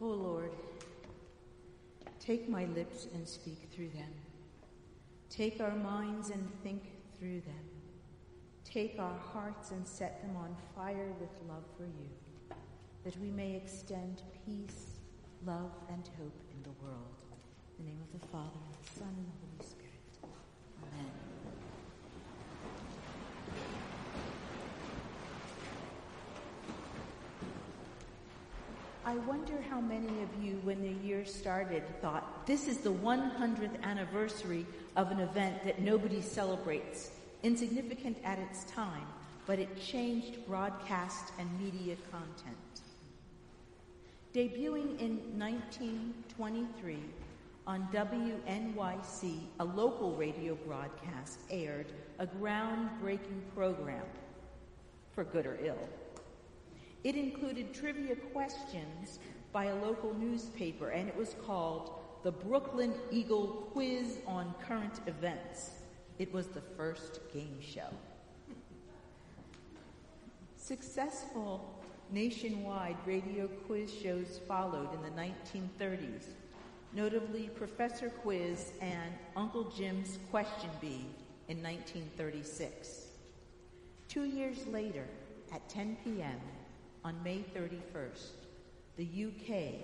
O 0.00 0.06
Lord, 0.06 0.50
take 2.20 2.48
my 2.48 2.66
lips 2.66 3.06
and 3.14 3.26
speak 3.26 3.68
through 3.72 3.88
them. 3.90 4.12
Take 5.30 5.60
our 5.60 5.74
minds 5.74 6.30
and 6.30 6.48
think 6.62 6.82
through 7.18 7.40
them. 7.40 7.64
Take 8.64 8.98
our 8.98 9.18
hearts 9.32 9.70
and 9.70 9.86
set 9.86 10.20
them 10.22 10.36
on 10.36 10.54
fire 10.74 11.12
with 11.18 11.30
love 11.48 11.64
for 11.76 11.84
you, 11.84 12.10
that 13.04 13.18
we 13.20 13.30
may 13.30 13.54
extend 13.54 14.22
peace, 14.44 14.98
love, 15.46 15.72
and 15.88 16.10
hope 16.18 16.40
in 16.52 16.62
the 16.62 16.76
world. 16.84 17.22
In 17.78 17.84
the 17.84 17.90
name 17.90 18.00
of 18.02 18.20
the 18.20 18.26
Father, 18.26 18.58
and 18.66 18.74
the 18.84 18.98
Son, 18.98 19.08
and 19.08 19.26
the 19.26 19.56
Holy 19.56 19.70
Spirit. 19.70 20.30
Amen. 20.92 21.25
I 29.06 29.18
wonder 29.18 29.54
how 29.70 29.80
many 29.80 30.08
of 30.20 30.28
you, 30.42 30.58
when 30.64 30.82
the 30.82 31.06
year 31.06 31.24
started, 31.24 31.84
thought, 32.00 32.44
this 32.44 32.66
is 32.66 32.78
the 32.78 32.92
100th 32.92 33.80
anniversary 33.84 34.66
of 34.96 35.12
an 35.12 35.20
event 35.20 35.62
that 35.62 35.80
nobody 35.80 36.20
celebrates, 36.20 37.12
insignificant 37.44 38.18
at 38.24 38.40
its 38.40 38.64
time, 38.64 39.06
but 39.46 39.60
it 39.60 39.80
changed 39.80 40.44
broadcast 40.44 41.32
and 41.38 41.48
media 41.60 41.94
content. 42.10 42.56
Debuting 44.34 44.98
in 44.98 45.38
1923 45.38 46.98
on 47.64 47.86
WNYC, 47.92 49.38
a 49.60 49.64
local 49.64 50.16
radio 50.16 50.56
broadcast 50.66 51.38
aired 51.48 51.86
a 52.18 52.26
groundbreaking 52.26 53.42
program, 53.54 54.02
for 55.14 55.22
good 55.22 55.46
or 55.46 55.56
ill. 55.62 55.78
It 57.06 57.14
included 57.14 57.72
trivia 57.72 58.16
questions 58.16 59.20
by 59.52 59.66
a 59.66 59.76
local 59.76 60.12
newspaper, 60.14 60.88
and 60.88 61.08
it 61.08 61.16
was 61.16 61.36
called 61.46 61.92
the 62.24 62.32
Brooklyn 62.32 62.94
Eagle 63.12 63.68
Quiz 63.72 64.18
on 64.26 64.52
Current 64.66 64.98
Events. 65.06 65.70
It 66.18 66.34
was 66.34 66.48
the 66.48 66.62
first 66.76 67.20
game 67.32 67.58
show. 67.60 67.86
Successful 70.56 71.80
nationwide 72.10 72.96
radio 73.06 73.46
quiz 73.68 73.94
shows 73.94 74.40
followed 74.48 74.88
in 74.92 75.02
the 75.02 75.22
1930s, 75.78 76.24
notably 76.92 77.50
Professor 77.54 78.08
Quiz 78.08 78.72
and 78.80 79.12
Uncle 79.36 79.70
Jim's 79.78 80.18
Question 80.32 80.70
Bee 80.80 81.06
in 81.46 81.62
1936. 81.62 83.06
Two 84.08 84.24
years 84.24 84.66
later, 84.66 85.04
at 85.52 85.68
10 85.68 85.98
p.m., 86.02 86.40
on 87.06 87.14
May 87.22 87.44
31st, 87.54 88.32
the 88.96 89.26
UK 89.26 89.74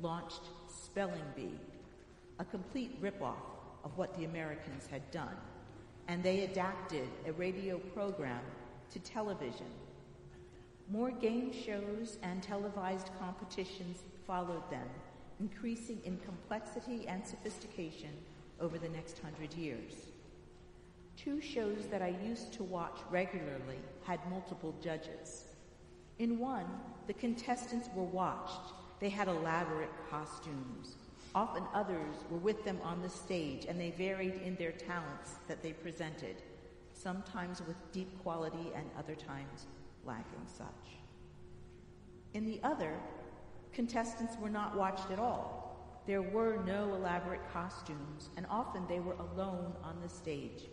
launched 0.00 0.40
Spelling 0.66 1.22
Bee, 1.36 1.60
a 2.40 2.44
complete 2.44 3.00
ripoff 3.00 3.36
of 3.84 3.96
what 3.96 4.12
the 4.18 4.24
Americans 4.24 4.88
had 4.90 5.08
done, 5.12 5.36
and 6.08 6.24
they 6.24 6.40
adapted 6.40 7.08
a 7.24 7.32
radio 7.34 7.78
program 7.94 8.40
to 8.90 8.98
television. 8.98 9.70
More 10.90 11.12
game 11.12 11.52
shows 11.52 12.18
and 12.24 12.42
televised 12.42 13.10
competitions 13.16 13.98
followed 14.26 14.68
them, 14.68 14.88
increasing 15.38 16.00
in 16.04 16.18
complexity 16.18 17.06
and 17.06 17.24
sophistication 17.24 18.10
over 18.60 18.76
the 18.76 18.88
next 18.88 19.20
hundred 19.20 19.54
years. 19.54 19.92
Two 21.16 21.40
shows 21.40 21.86
that 21.92 22.02
I 22.02 22.16
used 22.24 22.52
to 22.54 22.64
watch 22.64 22.98
regularly 23.08 23.78
had 24.02 24.18
multiple 24.28 24.74
judges. 24.82 25.44
In 26.18 26.38
one, 26.38 26.66
the 27.06 27.14
contestants 27.14 27.88
were 27.94 28.04
watched. 28.04 28.72
They 29.00 29.08
had 29.08 29.28
elaborate 29.28 29.90
costumes. 30.10 30.96
Often 31.34 31.64
others 31.72 32.16
were 32.30 32.38
with 32.38 32.64
them 32.64 32.78
on 32.82 33.00
the 33.00 33.08
stage 33.08 33.64
and 33.66 33.80
they 33.80 33.90
varied 33.90 34.40
in 34.44 34.54
their 34.56 34.72
talents 34.72 35.36
that 35.48 35.62
they 35.62 35.72
presented, 35.72 36.36
sometimes 36.92 37.62
with 37.66 37.76
deep 37.90 38.22
quality 38.22 38.72
and 38.74 38.88
other 38.98 39.14
times 39.14 39.66
lacking 40.04 40.46
such. 40.46 40.66
In 42.34 42.46
the 42.46 42.60
other, 42.62 42.92
contestants 43.72 44.36
were 44.38 44.50
not 44.50 44.76
watched 44.76 45.10
at 45.10 45.18
all. 45.18 46.02
There 46.06 46.22
were 46.22 46.62
no 46.66 46.94
elaborate 46.94 47.40
costumes 47.52 48.28
and 48.36 48.46
often 48.50 48.86
they 48.88 49.00
were 49.00 49.14
alone 49.14 49.72
on 49.82 50.00
the 50.02 50.08
stage. 50.08 50.68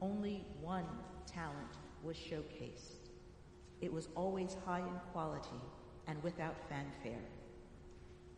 Only 0.00 0.44
one 0.60 0.86
talent 1.26 1.78
was 2.02 2.16
showcased. 2.16 3.05
It 3.80 3.92
was 3.92 4.08
always 4.14 4.56
high 4.64 4.80
in 4.80 5.00
quality 5.12 5.60
and 6.06 6.22
without 6.22 6.56
fanfare. 6.68 7.24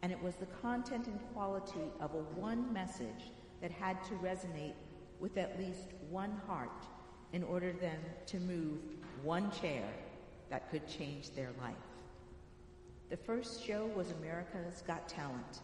And 0.02 0.12
it 0.12 0.22
was 0.22 0.36
the 0.36 0.46
content 0.62 1.06
and 1.06 1.18
quality 1.32 1.90
of 2.00 2.14
a 2.14 2.40
one 2.40 2.72
message 2.72 3.32
that 3.60 3.70
had 3.70 4.02
to 4.04 4.14
resonate 4.14 4.74
with 5.20 5.36
at 5.36 5.58
least 5.58 5.88
one 6.10 6.40
heart 6.46 6.86
in 7.32 7.42
order 7.42 7.72
then 7.80 7.98
to 8.26 8.38
move 8.38 8.78
one 9.22 9.50
chair 9.50 9.82
that 10.50 10.70
could 10.70 10.86
change 10.88 11.30
their 11.34 11.50
life. 11.60 11.74
The 13.10 13.16
first 13.16 13.64
show 13.64 13.86
was 13.96 14.12
America's 14.12 14.82
Got 14.86 15.08
Talent. 15.08 15.60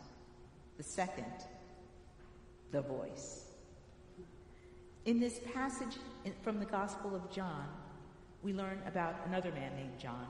The 0.77 0.83
second, 0.83 1.47
The 2.73 2.83
Voice. 2.83 3.45
In 5.05 5.21
this 5.21 5.41
passage 5.53 5.99
from 6.43 6.59
the 6.59 6.65
Gospel 6.65 7.15
of 7.15 7.31
John, 7.31 7.67
we 8.45 8.53
learn 8.53 8.79
about 8.87 9.17
another 9.27 9.51
man 9.53 9.75
named 9.75 9.99
John 9.99 10.27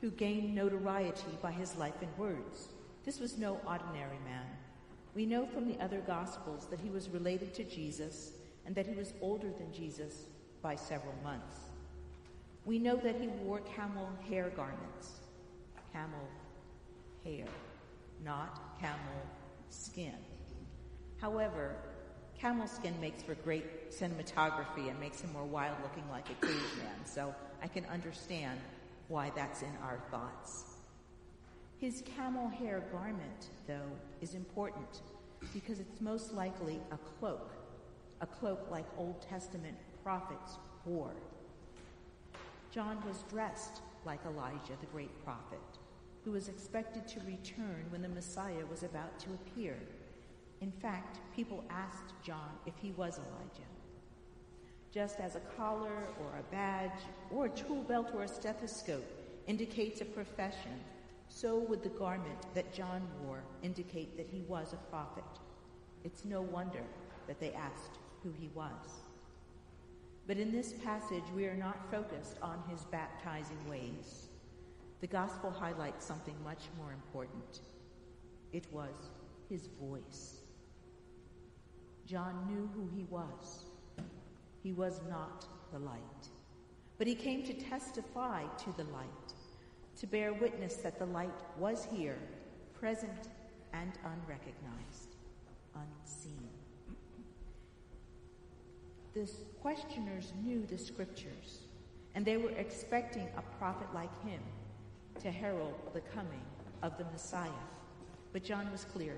who 0.00 0.10
gained 0.10 0.54
notoriety 0.54 1.38
by 1.40 1.52
his 1.52 1.76
life 1.76 1.94
and 2.02 2.18
words. 2.18 2.68
This 3.04 3.20
was 3.20 3.38
no 3.38 3.60
ordinary 3.66 4.18
man. 4.24 4.44
We 5.14 5.24
know 5.24 5.46
from 5.46 5.68
the 5.68 5.80
other 5.82 6.00
Gospels 6.00 6.66
that 6.66 6.80
he 6.80 6.90
was 6.90 7.08
related 7.08 7.54
to 7.54 7.64
Jesus 7.64 8.32
and 8.66 8.74
that 8.74 8.88
he 8.88 8.94
was 8.94 9.14
older 9.20 9.50
than 9.56 9.72
Jesus 9.72 10.24
by 10.62 10.74
several 10.74 11.14
months. 11.22 11.56
We 12.64 12.78
know 12.78 12.96
that 12.96 13.20
he 13.20 13.28
wore 13.28 13.60
camel 13.60 14.08
hair 14.28 14.50
garments, 14.56 15.20
camel 15.92 16.28
hair, 17.24 17.46
not 18.24 18.80
camel 18.80 18.98
skin. 19.70 20.16
However, 21.20 21.76
camel 22.40 22.66
skin 22.66 22.94
makes 23.00 23.22
for 23.22 23.34
great 23.36 23.90
cinematography 23.90 24.88
and 24.90 24.98
makes 25.00 25.20
him 25.20 25.32
more 25.32 25.44
wild 25.44 25.76
looking 25.82 26.04
like 26.10 26.28
a 26.30 26.46
caveman, 26.46 27.04
so 27.04 27.34
I 27.62 27.68
can 27.68 27.84
understand 27.86 28.58
why 29.08 29.30
that's 29.34 29.62
in 29.62 29.72
our 29.82 29.98
thoughts. 30.10 30.64
His 31.78 32.02
camel 32.16 32.48
hair 32.48 32.82
garment, 32.92 33.48
though, 33.66 33.90
is 34.20 34.34
important 34.34 35.02
because 35.52 35.80
it's 35.80 36.00
most 36.00 36.32
likely 36.32 36.80
a 36.92 36.96
cloak, 37.18 37.52
a 38.20 38.26
cloak 38.26 38.68
like 38.70 38.86
Old 38.96 39.20
Testament 39.20 39.76
prophets 40.02 40.58
wore. 40.86 41.14
John 42.70 43.02
was 43.06 43.24
dressed 43.30 43.82
like 44.04 44.20
Elijah, 44.26 44.76
the 44.80 44.86
great 44.86 45.24
prophet, 45.24 45.58
who 46.24 46.32
was 46.32 46.48
expected 46.48 47.06
to 47.08 47.20
return 47.20 47.84
when 47.90 48.02
the 48.02 48.08
Messiah 48.08 48.64
was 48.70 48.82
about 48.82 49.18
to 49.20 49.28
appear. 49.30 49.76
In 50.60 50.72
fact, 50.72 51.18
people 51.34 51.64
asked 51.70 52.14
John 52.22 52.50
if 52.66 52.74
he 52.80 52.92
was 52.92 53.18
Elijah. 53.18 53.68
Just 54.92 55.18
as 55.20 55.34
a 55.34 55.40
collar 55.56 56.08
or 56.20 56.38
a 56.38 56.52
badge 56.54 57.00
or 57.30 57.46
a 57.46 57.50
tool 57.50 57.82
belt 57.82 58.10
or 58.14 58.22
a 58.22 58.28
stethoscope 58.28 59.04
indicates 59.46 60.00
a 60.00 60.04
profession, 60.04 60.80
so 61.28 61.58
would 61.58 61.82
the 61.82 61.88
garment 61.88 62.54
that 62.54 62.72
John 62.72 63.02
wore 63.22 63.42
indicate 63.62 64.16
that 64.16 64.28
he 64.30 64.42
was 64.42 64.72
a 64.72 64.90
prophet. 64.90 65.24
It's 66.04 66.24
no 66.24 66.42
wonder 66.42 66.82
that 67.26 67.40
they 67.40 67.52
asked 67.52 67.98
who 68.22 68.32
he 68.38 68.48
was. 68.54 69.02
But 70.26 70.38
in 70.38 70.52
this 70.52 70.72
passage, 70.84 71.24
we 71.34 71.46
are 71.46 71.56
not 71.56 71.90
focused 71.90 72.38
on 72.40 72.62
his 72.70 72.84
baptizing 72.84 73.58
ways. 73.68 74.28
The 75.00 75.06
gospel 75.06 75.50
highlights 75.50 76.06
something 76.06 76.34
much 76.44 76.62
more 76.78 76.92
important. 76.92 77.60
It 78.52 78.66
was 78.72 78.94
his 79.50 79.68
voice. 79.80 80.40
John 82.06 82.46
knew 82.46 82.68
who 82.74 82.88
he 82.94 83.04
was. 83.04 83.64
He 84.62 84.72
was 84.72 85.00
not 85.08 85.46
the 85.72 85.78
light, 85.78 86.28
but 86.98 87.06
he 87.06 87.14
came 87.14 87.42
to 87.44 87.52
testify 87.52 88.44
to 88.44 88.72
the 88.76 88.84
light, 88.84 89.08
to 89.98 90.06
bear 90.06 90.32
witness 90.32 90.76
that 90.76 90.98
the 90.98 91.06
light 91.06 91.42
was 91.58 91.86
here, 91.90 92.18
present 92.78 93.28
and 93.72 93.92
unrecognized, 94.04 95.16
unseen. 95.74 96.48
The 99.14 99.30
questioners 99.60 100.32
knew 100.42 100.66
the 100.66 100.78
scriptures, 100.78 101.60
and 102.14 102.24
they 102.24 102.36
were 102.36 102.50
expecting 102.50 103.28
a 103.36 103.42
prophet 103.58 103.88
like 103.94 104.22
him 104.24 104.40
to 105.20 105.30
herald 105.30 105.74
the 105.92 106.00
coming 106.00 106.42
of 106.82 106.98
the 106.98 107.04
Messiah. 107.04 107.50
But 108.32 108.44
John 108.44 108.70
was 108.72 108.84
clear. 108.84 109.14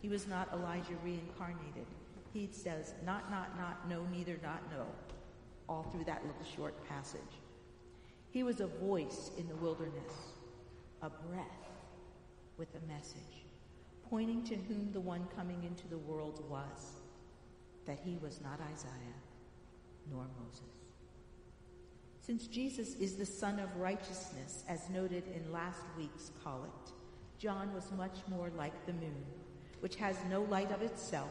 He 0.00 0.08
was 0.08 0.26
not 0.26 0.52
Elijah 0.52 0.96
reincarnated 1.04 1.86
he 2.32 2.48
says, 2.52 2.94
not, 3.04 3.30
not, 3.30 3.56
not, 3.58 3.88
no, 3.88 4.04
neither, 4.12 4.38
not, 4.42 4.62
no, 4.70 4.86
all 5.68 5.84
through 5.90 6.04
that 6.04 6.22
little 6.24 6.56
short 6.56 6.74
passage. 6.88 7.20
He 8.30 8.42
was 8.42 8.60
a 8.60 8.66
voice 8.66 9.30
in 9.36 9.48
the 9.48 9.56
wilderness, 9.56 10.14
a 11.02 11.10
breath 11.10 11.68
with 12.56 12.68
a 12.74 12.92
message. 12.92 13.44
pointing 14.10 14.42
to 14.42 14.56
whom 14.56 14.90
the 14.92 15.00
one 15.00 15.24
coming 15.36 15.62
into 15.62 15.86
the 15.86 15.98
world 15.98 16.42
was, 16.50 16.94
that 17.86 18.00
he 18.04 18.18
was 18.20 18.40
not 18.42 18.58
Isaiah 18.72 19.20
nor 20.10 20.26
Moses. 20.44 20.64
Since 22.20 22.48
Jesus 22.48 22.96
is 22.96 23.14
the 23.14 23.24
Sun 23.24 23.60
of 23.60 23.74
Righteousness, 23.76 24.64
as 24.68 24.90
noted 24.90 25.22
in 25.34 25.52
last 25.52 25.82
week's 25.96 26.32
collect, 26.42 26.90
John 27.38 27.72
was 27.72 27.90
much 27.96 28.18
more 28.28 28.50
like 28.56 28.84
the 28.84 28.92
moon, 28.92 29.24
which 29.78 29.94
has 29.96 30.16
no 30.28 30.42
light 30.42 30.72
of 30.72 30.82
itself, 30.82 31.30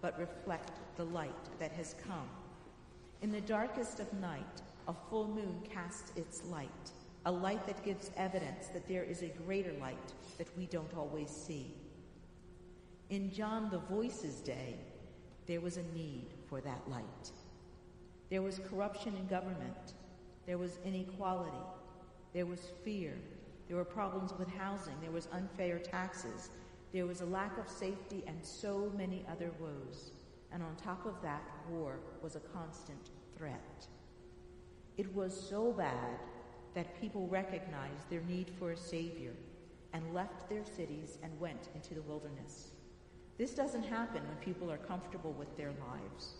but 0.00 0.18
reflect 0.18 0.72
the 0.96 1.04
light 1.04 1.58
that 1.58 1.72
has 1.72 1.94
come. 2.06 2.28
In 3.22 3.30
the 3.30 3.40
darkest 3.40 4.00
of 4.00 4.12
night, 4.14 4.62
a 4.88 4.94
full 5.08 5.28
moon 5.28 5.62
casts 5.72 6.12
its 6.16 6.44
light, 6.46 6.90
a 7.26 7.32
light 7.32 7.66
that 7.66 7.84
gives 7.84 8.10
evidence 8.16 8.68
that 8.68 8.88
there 8.88 9.04
is 9.04 9.22
a 9.22 9.28
greater 9.46 9.72
light 9.80 10.14
that 10.38 10.48
we 10.56 10.66
don't 10.66 10.96
always 10.96 11.30
see. 11.30 11.74
In 13.10 13.32
John 13.32 13.68
the 13.70 13.78
Voice's 13.78 14.40
day, 14.40 14.76
there 15.46 15.60
was 15.60 15.76
a 15.76 15.82
need 15.94 16.28
for 16.48 16.60
that 16.60 16.80
light. 16.88 17.30
There 18.30 18.42
was 18.42 18.60
corruption 18.70 19.14
in 19.16 19.26
government. 19.26 19.94
There 20.46 20.58
was 20.58 20.78
inequality. 20.84 21.50
There 22.32 22.46
was 22.46 22.60
fear. 22.84 23.14
There 23.68 23.76
were 23.76 23.84
problems 23.84 24.32
with 24.38 24.48
housing. 24.48 24.94
There 25.02 25.10
was 25.10 25.28
unfair 25.32 25.78
taxes. 25.78 26.50
There 26.92 27.06
was 27.06 27.20
a 27.20 27.26
lack 27.26 27.56
of 27.58 27.68
safety 27.68 28.24
and 28.26 28.44
so 28.44 28.92
many 28.96 29.24
other 29.30 29.50
woes. 29.60 30.12
And 30.52 30.62
on 30.62 30.74
top 30.76 31.06
of 31.06 31.20
that, 31.22 31.42
war 31.68 32.00
was 32.22 32.36
a 32.36 32.40
constant 32.40 33.10
threat. 33.36 33.86
It 34.96 35.14
was 35.14 35.48
so 35.48 35.72
bad 35.72 36.18
that 36.74 37.00
people 37.00 37.26
recognized 37.28 38.08
their 38.10 38.22
need 38.22 38.50
for 38.58 38.72
a 38.72 38.76
savior 38.76 39.32
and 39.92 40.14
left 40.14 40.48
their 40.48 40.64
cities 40.64 41.18
and 41.22 41.38
went 41.40 41.68
into 41.74 41.94
the 41.94 42.02
wilderness. 42.02 42.70
This 43.38 43.54
doesn't 43.54 43.84
happen 43.84 44.22
when 44.28 44.36
people 44.36 44.70
are 44.70 44.76
comfortable 44.76 45.32
with 45.32 45.56
their 45.56 45.72
lives. 45.88 46.34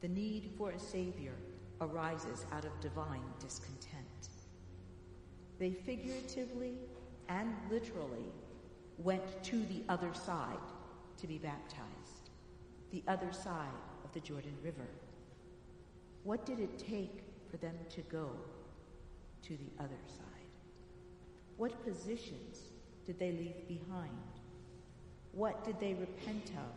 The 0.00 0.08
need 0.08 0.50
for 0.56 0.70
a 0.70 0.78
Savior 0.78 1.34
arises 1.80 2.46
out 2.52 2.64
of 2.64 2.80
divine 2.80 3.24
discontent. 3.38 4.28
They 5.58 5.72
figuratively 5.72 6.78
and 7.28 7.54
literally 7.70 8.32
went 8.98 9.42
to 9.44 9.56
the 9.66 9.82
other 9.88 10.12
side 10.14 10.56
to 11.18 11.26
be 11.26 11.38
baptized, 11.38 12.30
the 12.90 13.02
other 13.08 13.32
side 13.32 13.80
of 14.04 14.12
the 14.12 14.20
Jordan 14.20 14.56
River. 14.62 14.88
What 16.22 16.46
did 16.46 16.60
it 16.60 16.78
take 16.78 17.24
for 17.50 17.56
them 17.58 17.74
to 17.90 18.00
go 18.02 18.30
to 19.42 19.50
the 19.50 19.82
other 19.82 20.00
side? 20.06 20.24
What 21.56 21.84
positions 21.84 22.58
did 23.06 23.18
they 23.18 23.32
leave 23.32 23.68
behind? 23.68 24.10
What 25.32 25.64
did 25.64 25.78
they 25.80 25.94
repent 25.94 26.50
of? 26.56 26.72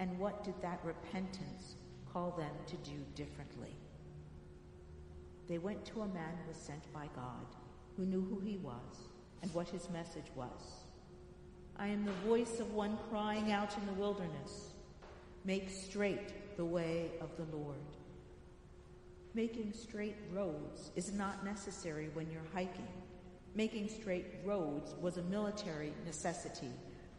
And 0.00 0.18
what 0.18 0.44
did 0.44 0.54
that 0.62 0.80
repentance 0.84 1.76
call 2.14 2.30
them 2.30 2.52
to 2.68 2.76
do 2.88 2.96
differently. 3.16 3.74
They 5.48 5.58
went 5.58 5.84
to 5.86 6.02
a 6.02 6.06
man 6.06 6.38
who 6.40 6.48
was 6.48 6.56
sent 6.56 6.90
by 6.92 7.08
God, 7.14 7.46
who 7.96 8.06
knew 8.06 8.22
who 8.22 8.38
he 8.38 8.56
was 8.58 9.10
and 9.42 9.52
what 9.52 9.68
his 9.68 9.90
message 9.90 10.30
was. 10.36 10.83
I 11.76 11.88
am 11.88 12.04
the 12.04 12.28
voice 12.28 12.60
of 12.60 12.72
one 12.72 12.96
crying 13.10 13.50
out 13.50 13.76
in 13.76 13.86
the 13.86 14.00
wilderness, 14.00 14.70
Make 15.44 15.68
straight 15.68 16.56
the 16.56 16.64
way 16.64 17.10
of 17.20 17.30
the 17.36 17.56
Lord. 17.56 17.76
Making 19.34 19.72
straight 19.72 20.16
roads 20.32 20.92
is 20.94 21.12
not 21.12 21.44
necessary 21.44 22.08
when 22.14 22.30
you're 22.30 22.40
hiking. 22.54 22.86
Making 23.54 23.88
straight 23.88 24.26
roads 24.44 24.94
was 25.00 25.18
a 25.18 25.22
military 25.22 25.92
necessity 26.06 26.70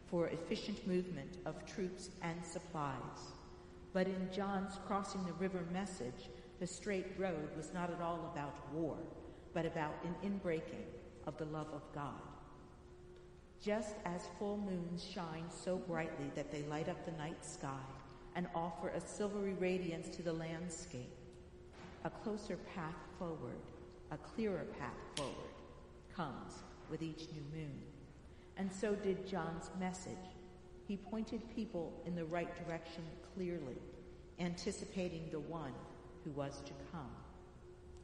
for 0.06 0.28
efficient 0.28 0.86
movement 0.86 1.36
of 1.44 1.66
troops 1.66 2.08
and 2.22 2.44
supplies. 2.44 3.32
But 3.92 4.06
in 4.06 4.28
John's 4.34 4.78
crossing 4.86 5.24
the 5.24 5.32
river 5.34 5.64
message, 5.72 6.30
the 6.58 6.66
straight 6.66 7.12
road 7.18 7.50
was 7.56 7.72
not 7.74 7.90
at 7.90 8.00
all 8.00 8.30
about 8.32 8.54
war, 8.72 8.96
but 9.52 9.66
about 9.66 9.94
an 10.04 10.14
inbreaking 10.24 10.84
of 11.26 11.36
the 11.36 11.44
love 11.46 11.68
of 11.72 11.82
God. 11.94 12.20
Just 13.62 13.96
as 14.04 14.22
full 14.38 14.58
moons 14.58 15.02
shine 15.02 15.44
so 15.50 15.76
brightly 15.76 16.30
that 16.34 16.52
they 16.52 16.62
light 16.64 16.88
up 16.88 17.04
the 17.04 17.12
night 17.12 17.44
sky 17.44 17.84
and 18.34 18.46
offer 18.54 18.88
a 18.88 19.00
silvery 19.00 19.54
radiance 19.54 20.14
to 20.16 20.22
the 20.22 20.32
landscape, 20.32 21.16
a 22.04 22.10
closer 22.10 22.58
path 22.74 22.94
forward, 23.18 23.58
a 24.10 24.16
clearer 24.16 24.66
path 24.78 24.94
forward, 25.16 25.54
comes 26.14 26.62
with 26.90 27.02
each 27.02 27.26
new 27.32 27.42
moon. 27.52 27.78
And 28.56 28.72
so 28.72 28.94
did 28.94 29.26
John's 29.26 29.70
message 29.80 30.16
he 30.86 30.96
pointed 30.96 31.42
people 31.54 31.92
in 32.06 32.14
the 32.14 32.24
right 32.24 32.54
direction 32.64 33.02
clearly, 33.34 33.76
anticipating 34.38 35.28
the 35.30 35.40
one 35.40 35.72
who 36.24 36.30
was 36.30 36.60
to 36.64 36.72
come. 36.92 37.10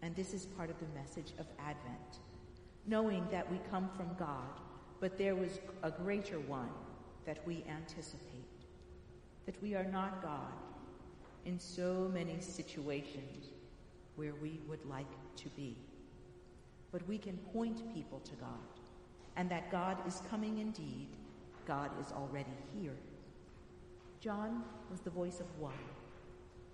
And 0.02 0.16
this 0.16 0.34
is 0.34 0.46
part 0.46 0.68
of 0.68 0.78
the 0.80 0.98
message 0.98 1.32
of 1.38 1.46
Advent, 1.60 2.18
knowing 2.86 3.24
that 3.30 3.48
we 3.50 3.60
come 3.70 3.88
from 3.96 4.10
God, 4.18 4.60
but 5.02 5.18
there 5.18 5.34
was 5.34 5.58
a 5.82 5.90
greater 5.90 6.38
one 6.38 6.70
that 7.26 7.44
we 7.44 7.64
anticipate, 7.68 8.46
that 9.46 9.60
we 9.60 9.74
are 9.74 9.84
not 9.84 10.22
God 10.22 10.54
in 11.44 11.58
so 11.58 12.08
many 12.14 12.36
situations 12.38 13.48
where 14.14 14.34
we 14.40 14.60
would 14.68 14.84
like 14.88 15.10
to 15.34 15.48
be. 15.56 15.76
But 16.92 17.06
we 17.08 17.18
can 17.18 17.36
point 17.52 17.92
people 17.92 18.20
to 18.20 18.34
God, 18.36 18.48
and 19.36 19.50
that 19.50 19.72
God 19.72 19.96
is 20.06 20.22
coming 20.30 20.58
indeed 20.58 21.08
God 21.66 21.90
is 22.00 22.12
already 22.12 22.56
here. 22.80 22.96
John 24.20 24.62
was 24.88 25.00
the 25.00 25.10
voice 25.10 25.40
of 25.40 25.46
one, 25.58 25.72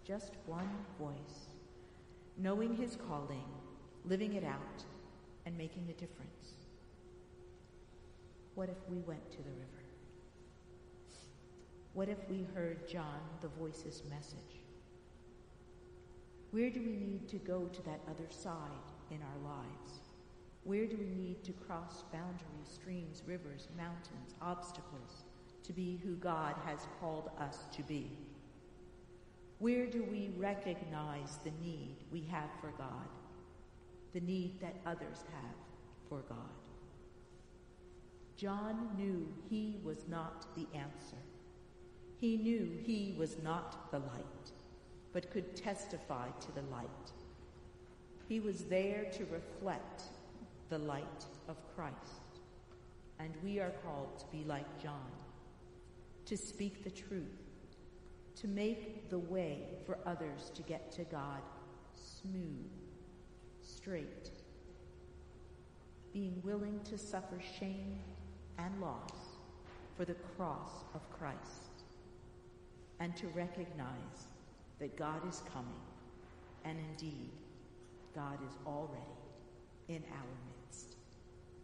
just 0.07 0.33
one 0.45 0.69
voice, 0.99 1.49
knowing 2.37 2.77
his 2.77 2.97
calling, 3.09 3.45
living 4.05 4.35
it 4.35 4.45
out, 4.45 4.85
and 5.47 5.57
making 5.57 5.87
a 5.89 5.93
difference. 5.93 6.58
What 8.59 8.69
if 8.69 8.91
we 8.91 8.99
went 9.03 9.31
to 9.31 9.37
the 9.37 9.51
river? 9.51 9.85
What 11.93 12.09
if 12.09 12.19
we 12.29 12.45
heard 12.57 12.89
John 12.89 13.21
the 13.41 13.47
voice's 13.47 14.03
message? 14.11 14.65
Where 16.51 16.69
do 16.69 16.81
we 16.81 16.97
need 16.97 17.29
to 17.29 17.37
go 17.37 17.67
to 17.67 17.83
that 17.83 18.01
other 18.11 18.27
side 18.31 18.91
in 19.13 19.19
our 19.23 19.49
lives? 19.49 20.01
Where 20.65 20.87
do 20.87 20.97
we 20.97 21.07
need 21.07 21.45
to 21.45 21.53
cross 21.53 22.03
boundaries, 22.13 22.67
streams, 22.67 23.23
rivers, 23.29 23.69
mountains, 23.77 24.35
obstacles 24.43 25.23
to 25.63 25.73
be 25.73 26.01
who 26.03 26.17
God 26.17 26.57
has 26.67 26.81
called 27.01 27.31
us 27.39 27.59
to 27.77 27.85
be? 27.85 28.11
Where 29.61 29.87
do 29.87 30.03
we 30.03 30.33
recognize 30.37 31.39
the 31.45 31.53
need 31.65 31.95
we 32.11 32.23
have 32.23 32.51
for 32.61 32.73
God, 32.77 33.07
the 34.13 34.21
need 34.21 34.61
that 34.61 34.75
others 34.85 35.23
have 35.33 35.55
for 36.09 36.23
God? 36.29 36.68
John 38.39 38.91
knew 38.97 39.27
he 39.51 39.81
was 39.83 40.07
not 40.07 40.55
the 40.55 40.69
answer. 40.73 41.17
He 42.19 42.37
knew 42.37 42.71
he 42.85 43.17
was 43.19 43.37
not 43.43 43.91
the 43.91 43.99
light, 43.99 44.53
but 45.13 45.33
could 45.33 45.57
testify 45.57 46.29
to 46.29 46.53
the 46.53 46.63
light. 46.71 46.87
He 48.29 48.39
was 48.39 48.63
there 48.65 49.07
to 49.13 49.25
reflect 49.25 50.05
the 50.69 50.79
light 50.79 51.25
of 51.49 51.57
Christ. 51.75 51.97
And 53.19 53.35
we 53.43 53.59
are 53.59 53.73
called 53.85 54.21
to 54.21 54.27
be 54.27 54.45
like 54.45 54.81
John, 54.81 55.11
to 56.27 56.37
speak 56.37 56.85
the 56.85 56.91
truth, 56.93 57.43
to 58.37 58.47
make 58.47 59.11
the 59.11 59.19
way 59.19 59.63
for 59.85 59.99
others 60.07 60.53
to 60.55 60.63
get 60.63 60.93
to 60.93 61.03
God 61.03 61.43
smooth, 61.97 62.71
straight, 63.63 64.31
being 66.13 66.41
willing 66.45 66.79
to 66.85 66.97
suffer 66.97 67.41
shame 67.59 67.99
and 68.59 68.81
loss 68.81 69.11
for 69.97 70.05
the 70.05 70.15
cross 70.37 70.85
of 70.95 71.01
Christ, 71.11 71.85
and 73.01 73.17
to 73.17 73.27
recognize 73.29 74.27
that 74.79 74.97
God 74.97 75.27
is 75.29 75.43
coming, 75.53 75.83
and 76.65 76.79
indeed, 76.79 77.31
God 78.15 78.39
is 78.47 78.57
already 78.67 79.19
in 79.89 80.03
our 80.13 80.29
midst. 80.47 80.58